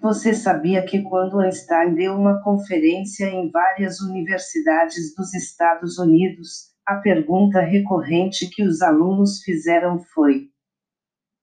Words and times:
Você 0.00 0.32
sabia 0.32 0.82
que 0.82 1.02
quando 1.02 1.40
Einstein 1.40 1.94
deu 1.94 2.14
uma 2.14 2.42
conferência 2.42 3.26
em 3.26 3.50
várias 3.50 4.00
universidades 4.00 5.14
dos 5.14 5.34
Estados 5.34 5.98
Unidos, 5.98 6.70
a 6.86 6.96
pergunta 6.96 7.60
recorrente 7.60 8.48
que 8.48 8.62
os 8.62 8.80
alunos 8.80 9.42
fizeram 9.42 10.00
foi: 10.00 10.48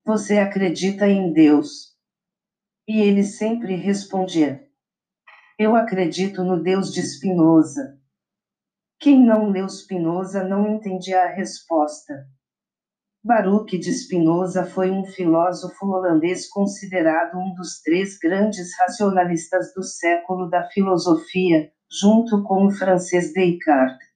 Você 0.04 0.40
acredita 0.40 1.08
em 1.08 1.32
Deus? 1.32 1.96
E 2.88 3.00
ele 3.00 3.24
sempre 3.24 3.76
respondia: 3.76 4.68
Eu 5.60 5.76
acredito 5.76 6.44
no 6.44 6.60
Deus 6.60 6.92
de 6.92 7.04
Spinoza. 7.04 8.02
Quem 9.00 9.24
não 9.24 9.52
leu 9.52 9.70
Spinoza 9.70 10.44
não 10.44 10.68
entendia 10.68 11.22
a 11.22 11.28
resposta. 11.28 12.28
Baruch 13.28 13.78
de 13.78 13.92
Spinoza 13.92 14.66
foi 14.66 14.90
um 14.90 15.04
filósofo 15.04 15.86
holandês 15.86 16.48
considerado 16.48 17.38
um 17.38 17.54
dos 17.56 17.82
três 17.82 18.18
grandes 18.18 18.70
racionalistas 18.80 19.74
do 19.74 19.84
século 19.84 20.50
da 20.50 20.64
filosofia, 20.70 21.70
junto 21.92 22.42
com 22.44 22.66
o 22.66 22.72
francês 22.72 23.34
Descartes. 23.34 24.08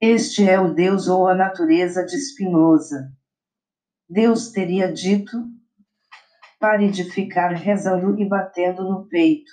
Este 0.00 0.48
é 0.48 0.60
o 0.60 0.72
Deus 0.72 1.08
ou 1.08 1.26
a 1.26 1.34
natureza 1.34 2.04
de 2.04 2.16
Spinoza. 2.16 3.10
Deus 4.08 4.52
teria 4.52 4.92
dito: 4.92 5.36
pare 6.60 6.92
de 6.92 7.02
ficar 7.02 7.48
rezando 7.48 8.20
e 8.20 8.28
batendo 8.28 8.84
no 8.84 9.08
peito. 9.08 9.50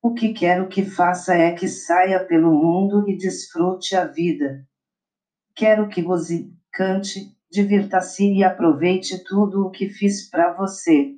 O 0.00 0.14
que 0.14 0.32
quero 0.32 0.68
que 0.68 0.84
faça 0.84 1.34
é 1.34 1.50
que 1.50 1.66
saia 1.66 2.24
pelo 2.24 2.52
mundo 2.52 3.10
e 3.10 3.16
desfrute 3.16 3.96
a 3.96 4.04
vida. 4.04 4.64
Quero 5.52 5.88
que 5.88 6.00
você 6.00 6.48
cante, 6.72 7.35
divirta-se 7.50 8.24
e 8.24 8.44
aproveite 8.44 9.22
tudo 9.24 9.66
o 9.66 9.70
que 9.70 9.88
fiz 9.88 10.28
para 10.28 10.52
você. 10.52 11.14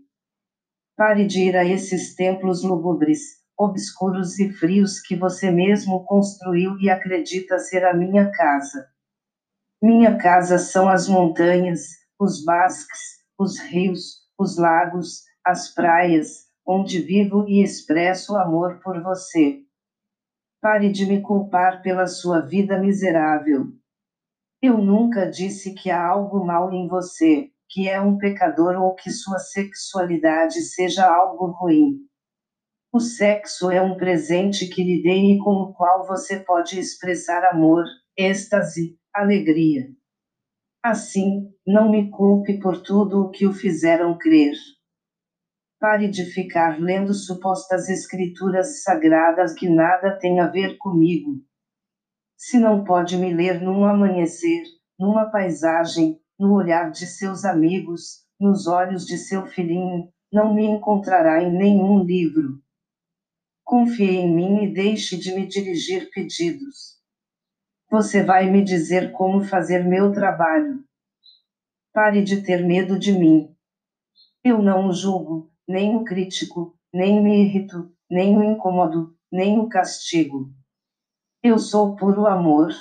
Pare 0.96 1.27
de 1.27 1.41
ir 1.41 1.56
a 1.56 1.64
esses 1.64 2.14
templos 2.14 2.62
lúgubres, 2.62 3.20
obscuros 3.56 4.38
e 4.38 4.52
frios 4.52 5.01
que 5.01 5.16
você 5.16 5.51
mesmo 5.51 6.04
construiu 6.04 6.79
e 6.79 6.90
acredita 6.90 7.59
ser 7.59 7.84
a 7.84 7.95
minha 7.95 8.30
casa. 8.30 8.88
Minha 9.80 10.16
casa 10.16 10.59
são 10.59 10.88
as 10.88 11.09
montanhas, 11.09 11.88
os 12.18 12.45
basques, 12.45 13.18
os 13.38 13.59
rios, 13.60 14.26
os 14.37 14.59
lagos, 14.59 15.23
as 15.45 15.73
praias, 15.73 16.49
onde 16.66 17.01
vivo 17.01 17.49
e 17.49 17.62
expresso 17.62 18.37
amor 18.37 18.80
por 18.80 19.02
você. 19.02 19.60
Pare 20.60 20.90
de 20.90 21.06
me 21.06 21.21
culpar 21.21 21.80
pela 21.80 22.06
sua 22.06 22.40
vida 22.40 22.79
miserável. 22.79 23.68
Eu 24.60 24.78
nunca 24.78 25.24
disse 25.30 25.73
que 25.73 25.88
há 25.88 26.04
algo 26.04 26.45
mal 26.45 26.73
em 26.73 26.88
você, 26.88 27.48
que 27.68 27.88
é 27.88 28.01
um 28.01 28.18
pecador 28.18 28.74
ou 28.74 28.92
que 28.92 29.09
sua 29.09 29.38
sexualidade 29.38 30.62
seja 30.62 31.06
algo 31.06 31.46
ruim. 31.52 32.00
O 32.92 32.98
sexo 32.98 33.70
é 33.70 33.80
um 33.80 33.96
presente 33.96 34.66
que 34.66 34.82
lhe 34.82 35.00
dei 35.00 35.34
e 35.34 35.38
com 35.38 35.52
o 35.52 35.73
qual 35.73 36.04
você 36.09 36.40
pode 36.40 36.76
expressar 36.76 37.45
amor, 37.45 37.84
êxtase, 38.16 38.98
alegria. 39.15 39.90
Assim, 40.82 41.54
não 41.65 41.88
me 41.88 42.10
culpe 42.10 42.59
por 42.59 42.82
tudo 42.82 43.20
o 43.20 43.30
que 43.30 43.46
o 43.46 43.52
fizeram 43.52 44.18
crer. 44.18 44.54
Pare 45.78 46.09
de 46.09 46.24
ficar 46.24 46.80
lendo 46.80 47.15
supostas 47.15 47.88
escrituras 47.88 48.82
sagradas 48.82 49.54
que 49.54 49.68
nada 49.68 50.18
têm 50.18 50.40
a 50.40 50.48
ver 50.48 50.76
comigo 50.78 51.46
se 52.38 52.56
não 52.56 52.84
pode 52.84 53.16
me 53.16 53.34
ler 53.34 53.60
num 53.60 53.84
amanhecer, 53.84 54.62
numa 54.96 55.28
paisagem, 55.28 56.20
no 56.38 56.54
olhar 56.54 56.88
de 56.92 57.04
seus 57.04 57.44
amigos, 57.44 58.24
nos 58.38 58.68
olhos 58.68 59.04
de 59.04 59.18
seu 59.18 59.44
filhinho, 59.44 60.08
não 60.32 60.54
me 60.54 60.64
encontrará 60.64 61.42
em 61.42 61.50
nenhum 61.50 62.04
livro. 62.04 62.62
Confie 63.64 64.19
em 64.19 64.32
mim 64.32 64.62
e 64.62 64.72
deixe 64.72 65.16
de 65.16 65.34
me 65.34 65.48
dirigir 65.48 66.10
pedidos. 66.10 66.98
Você 67.91 68.22
vai 68.22 68.48
me 68.48 68.62
dizer 68.62 69.10
como 69.10 69.43
fazer 69.43 69.84
meu 69.84 70.12
trabalho. 70.12 70.84
Pare 71.93 72.22
de 72.22 72.43
ter 72.43 72.65
medo 72.65 72.97
de 72.97 73.12
mim. 73.12 73.53
Eu 74.44 74.62
não 74.62 74.87
o 74.87 74.93
julgo, 74.93 75.50
nem 75.66 75.97
o 75.97 76.04
critico, 76.04 76.78
nem 76.94 77.21
me 77.21 77.43
irrito, 77.43 77.93
nem 78.09 78.38
o 78.38 78.44
incomodo, 78.44 79.16
nem 79.32 79.59
o 79.59 79.69
castigo. 79.69 80.53
Eu 81.41 81.56
sou 81.56 81.94
puro 81.94 82.26
amor. 82.26 82.72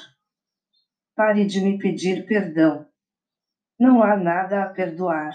Pare 1.16 1.45
de 1.45 1.62
me 1.62 1.78
pedir 1.78 2.25
perdão. 2.25 2.88
Não 3.79 4.01
há 4.01 4.18
nada 4.18 4.63
a 4.63 4.69
perdoar. 4.69 5.31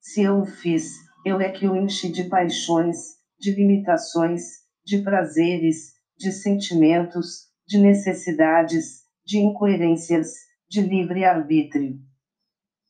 Se 0.00 0.22
eu 0.22 0.38
o 0.38 0.46
fiz, 0.46 0.92
eu 1.26 1.40
é 1.40 1.50
que 1.50 1.66
o 1.66 1.74
enchi 1.74 2.12
de 2.12 2.28
paixões, 2.28 2.96
de 3.36 3.52
limitações, 3.52 4.42
de 4.84 5.02
prazeres, 5.02 5.94
de 6.16 6.30
sentimentos, 6.30 7.48
de 7.66 7.78
necessidades, 7.78 9.02
de 9.26 9.38
incoerências, 9.38 10.34
de 10.68 10.82
livre-arbítrio. 10.82 11.98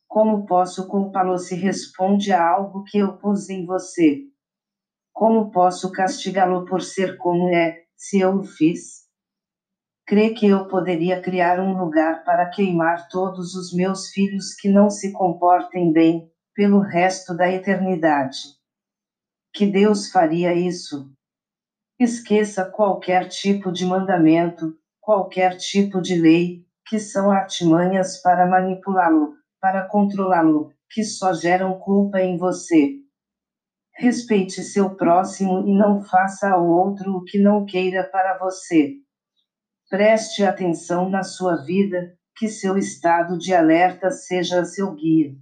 Como 0.07 0.45
posso 0.45 0.87
culpá-lo 0.87 1.39
se 1.39 1.55
responde 1.55 2.31
a 2.31 2.47
algo 2.47 2.83
que 2.83 2.99
eu 2.99 3.17
pus 3.17 3.49
em 3.49 3.65
você? 3.65 4.21
Como 5.11 5.49
posso 5.49 5.91
castigá-lo 5.91 6.63
por 6.65 6.83
ser 6.83 7.17
como 7.17 7.49
é, 7.49 7.85
se 7.97 8.19
eu 8.19 8.35
o 8.35 8.43
fiz? 8.43 9.04
Crê 10.05 10.29
que 10.29 10.47
eu 10.47 10.67
poderia 10.67 11.19
criar 11.19 11.59
um 11.59 11.77
lugar 11.77 12.23
para 12.23 12.49
queimar 12.49 13.07
todos 13.09 13.55
os 13.55 13.73
meus 13.73 14.09
filhos 14.09 14.53
que 14.53 14.69
não 14.69 14.89
se 14.89 15.11
comportem 15.11 15.91
bem, 15.91 16.29
pelo 16.53 16.79
resto 16.79 17.35
da 17.35 17.51
eternidade. 17.51 18.37
Que 19.53 19.65
Deus 19.65 20.11
faria 20.11 20.53
isso? 20.53 21.11
Esqueça 21.99 22.65
qualquer 22.65 23.27
tipo 23.29 23.71
de 23.71 23.85
mandamento, 23.85 24.77
qualquer 25.01 25.57
tipo 25.57 26.01
de 26.01 26.15
lei, 26.15 26.65
que 26.87 26.99
são 26.99 27.31
artimanhas 27.31 28.21
para 28.21 28.45
manipulá-lo, 28.45 29.33
para 29.59 29.87
controlá-lo, 29.87 30.71
que 30.89 31.03
só 31.03 31.33
geram 31.33 31.79
culpa 31.79 32.21
em 32.21 32.37
você. 32.37 32.99
Respeite 33.97 34.61
seu 34.61 34.95
próximo 34.95 35.67
e 35.67 35.75
não 35.75 36.01
faça 36.03 36.49
ao 36.49 36.67
outro 36.67 37.15
o 37.15 37.23
que 37.23 37.39
não 37.39 37.65
queira 37.65 38.03
para 38.03 38.37
você. 38.37 39.04
Preste 39.89 40.43
atenção 40.43 41.09
na 41.09 41.21
sua 41.21 41.57
vida, 41.57 42.17
que 42.35 42.47
seu 42.47 42.75
estado 42.75 43.37
de 43.37 43.53
alerta 43.53 44.09
seja 44.09 44.65
seu 44.65 44.93
guia. 44.95 45.35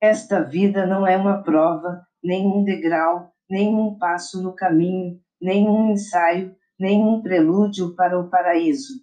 Esta 0.00 0.42
vida 0.42 0.86
não 0.86 1.06
é 1.06 1.16
uma 1.16 1.42
prova, 1.42 2.06
nem 2.22 2.46
um 2.46 2.62
degrau, 2.62 3.32
nem 3.48 3.74
um 3.74 3.98
passo 3.98 4.42
no 4.42 4.54
caminho, 4.54 5.18
nem 5.40 5.66
um 5.66 5.92
ensaio, 5.92 6.54
nem 6.78 7.02
um 7.02 7.22
prelúdio 7.22 7.94
para 7.96 8.20
o 8.20 8.28
paraíso. 8.28 9.02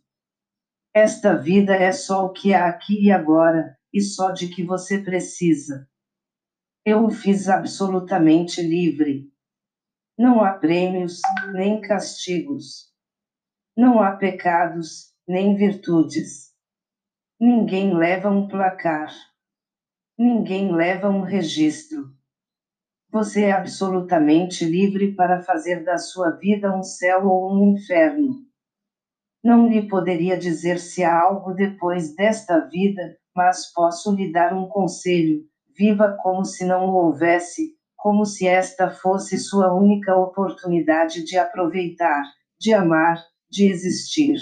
Esta 0.93 1.35
vida 1.35 1.75
é 1.75 1.91
só 1.91 2.25
o 2.25 2.31
que 2.31 2.53
há 2.53 2.67
aqui 2.67 3.05
e 3.05 3.11
agora, 3.11 3.75
e 3.91 3.99
só 3.99 4.31
de 4.31 4.47
que 4.47 4.63
você 4.63 4.99
precisa. 4.99 5.89
Eu 6.85 7.03
o 7.03 7.09
fiz 7.09 7.49
absolutamente 7.49 8.61
livre. 8.61 9.27
Não 10.17 10.41
há 10.41 10.53
prêmios, 10.53 11.19
nem 11.51 11.81
castigos. 11.81 12.94
Não 13.77 14.01
há 14.01 14.15
pecados, 14.15 15.13
nem 15.27 15.53
virtudes. 15.57 16.53
Ninguém 17.37 17.93
leva 17.93 18.29
um 18.29 18.47
placar. 18.47 19.13
Ninguém 20.17 20.73
leva 20.73 21.09
um 21.09 21.19
registro. 21.19 22.09
Você 23.11 23.43
é 23.43 23.51
absolutamente 23.51 24.63
livre 24.63 25.13
para 25.13 25.41
fazer 25.41 25.83
da 25.83 25.97
sua 25.97 26.31
vida 26.31 26.73
um 26.73 26.81
céu 26.81 27.27
ou 27.27 27.53
um 27.53 27.73
inferno. 27.73 28.45
Não 29.43 29.67
lhe 29.67 29.89
poderia 29.89 30.37
dizer 30.37 30.79
se 30.79 31.03
há 31.03 31.21
algo 31.21 31.53
depois 31.53 32.15
desta 32.15 32.61
vida, 32.69 33.17
mas 33.35 33.73
posso 33.73 34.15
lhe 34.15 34.31
dar 34.31 34.53
um 34.53 34.69
conselho: 34.69 35.43
viva 35.77 36.17
como 36.23 36.45
se 36.45 36.65
não 36.65 36.87
o 36.87 36.93
houvesse, 36.93 37.75
como 37.97 38.25
se 38.25 38.47
esta 38.47 38.89
fosse 38.89 39.37
sua 39.37 39.73
única 39.73 40.15
oportunidade 40.15 41.25
de 41.25 41.37
aproveitar, 41.37 42.23
de 42.57 42.73
amar, 42.73 43.21
de 43.49 43.69
existir. 43.69 44.37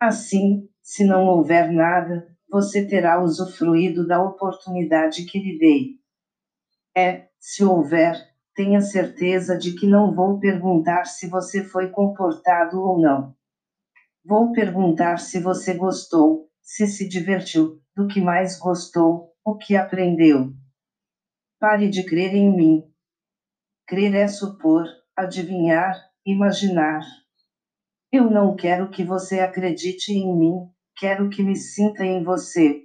Assim, 0.00 0.68
se 0.82 1.04
não 1.04 1.26
houver 1.26 1.72
nada, 1.72 2.26
você 2.50 2.86
terá 2.86 3.22
usufruído 3.22 4.06
da 4.06 4.22
oportunidade 4.22 5.24
que 5.24 5.38
lhe 5.38 5.58
dei. 5.58 5.98
É, 6.96 7.28
se 7.38 7.64
houver, 7.64 8.16
tenha 8.54 8.80
certeza 8.80 9.56
de 9.56 9.74
que 9.74 9.86
não 9.86 10.14
vou 10.14 10.40
perguntar 10.40 11.04
se 11.04 11.28
você 11.28 11.62
foi 11.62 11.90
comportado 11.90 12.80
ou 12.80 13.00
não. 13.00 13.36
Vou 14.24 14.52
perguntar 14.52 15.18
se 15.18 15.40
você 15.40 15.74
gostou, 15.74 16.50
se 16.60 16.86
se 16.86 17.08
divertiu, 17.08 17.80
do 17.94 18.06
que 18.08 18.20
mais 18.20 18.58
gostou, 18.58 19.32
o 19.44 19.56
que 19.56 19.76
aprendeu. 19.76 20.52
Pare 21.58 21.88
de 21.88 22.04
crer 22.04 22.34
em 22.34 22.54
mim. 22.54 22.82
Crer 23.86 24.14
é 24.14 24.28
supor, 24.28 24.84
adivinhar, 25.16 25.94
imaginar. 26.24 27.02
Eu 28.10 28.30
não 28.30 28.56
quero 28.56 28.88
que 28.88 29.04
você 29.04 29.40
acredite 29.40 30.12
em 30.12 30.34
mim, 30.34 30.70
quero 30.96 31.28
que 31.28 31.42
me 31.42 31.54
sinta 31.54 32.02
em 32.02 32.22
você. 32.24 32.84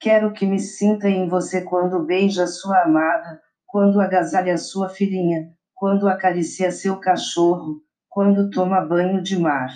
Quero 0.00 0.32
que 0.32 0.44
me 0.44 0.58
sinta 0.58 1.08
em 1.08 1.28
você 1.28 1.62
quando 1.62 2.04
beija 2.04 2.44
sua 2.48 2.82
amada, 2.82 3.40
quando 3.64 4.00
agasalha 4.00 4.58
sua 4.58 4.88
filhinha, 4.88 5.54
quando 5.72 6.08
acaricia 6.08 6.72
seu 6.72 6.98
cachorro, 6.98 7.80
quando 8.08 8.50
toma 8.50 8.84
banho 8.84 9.22
de 9.22 9.38
mar. 9.38 9.70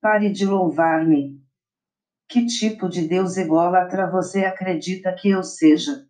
Pare 0.00 0.30
de 0.30 0.46
louvar-me. 0.46 1.38
Que 2.26 2.46
tipo 2.46 2.88
de 2.88 3.06
Deus 3.06 3.36
ególatra 3.36 4.10
você 4.10 4.46
acredita 4.46 5.12
que 5.12 5.28
eu 5.28 5.42
seja? 5.42 6.06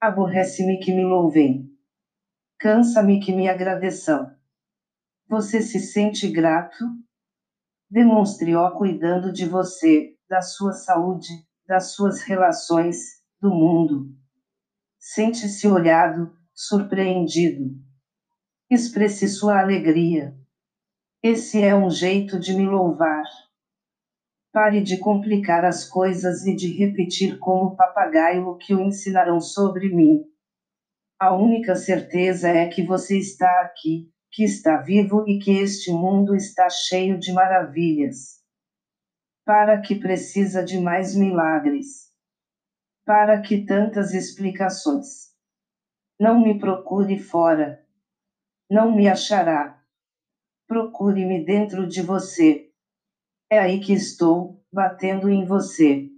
Aborrece-me 0.00 0.80
que 0.80 0.92
me 0.92 1.04
louvem. 1.04 1.68
Cansa-me 2.58 3.20
que 3.20 3.32
me 3.32 3.48
agradeçam. 3.48 4.41
Você 5.32 5.62
se 5.62 5.80
sente 5.80 6.30
grato? 6.30 6.84
Demonstre-o 7.90 8.70
cuidando 8.72 9.32
de 9.32 9.48
você, 9.48 10.14
da 10.28 10.42
sua 10.42 10.74
saúde, 10.74 11.30
das 11.66 11.94
suas 11.94 12.20
relações, 12.20 12.98
do 13.40 13.48
mundo. 13.48 14.14
Sente-se 14.98 15.66
olhado, 15.66 16.36
surpreendido. 16.52 17.74
Expresse 18.70 19.26
sua 19.26 19.58
alegria. 19.58 20.36
Esse 21.22 21.62
é 21.62 21.74
um 21.74 21.88
jeito 21.88 22.38
de 22.38 22.52
me 22.52 22.66
louvar. 22.66 23.24
Pare 24.52 24.82
de 24.82 24.98
complicar 24.98 25.64
as 25.64 25.88
coisas 25.88 26.44
e 26.44 26.54
de 26.54 26.76
repetir 26.76 27.38
como 27.38 27.74
papagaio 27.74 28.48
o 28.48 28.58
que 28.58 28.74
o 28.74 28.82
ensinarão 28.82 29.40
sobre 29.40 29.88
mim. 29.88 30.26
A 31.18 31.34
única 31.34 31.74
certeza 31.74 32.50
é 32.50 32.68
que 32.68 32.84
você 32.84 33.16
está 33.16 33.62
aqui, 33.62 34.12
que 34.32 34.44
está 34.44 34.78
vivo 34.78 35.28
e 35.28 35.38
que 35.38 35.50
este 35.52 35.92
mundo 35.92 36.34
está 36.34 36.70
cheio 36.70 37.18
de 37.18 37.32
maravilhas. 37.32 38.42
Para 39.44 39.80
que 39.80 39.94
precisa 39.94 40.64
de 40.64 40.80
mais 40.80 41.14
milagres? 41.14 42.10
Para 43.04 43.42
que 43.42 43.66
tantas 43.66 44.14
explicações? 44.14 45.32
Não 46.18 46.40
me 46.40 46.58
procure 46.58 47.18
fora. 47.18 47.84
Não 48.70 48.94
me 48.94 49.06
achará. 49.06 49.82
Procure-me 50.66 51.44
dentro 51.44 51.86
de 51.86 52.00
você. 52.00 52.70
É 53.50 53.58
aí 53.58 53.80
que 53.80 53.92
estou, 53.92 54.64
batendo 54.72 55.28
em 55.28 55.44
você. 55.44 56.11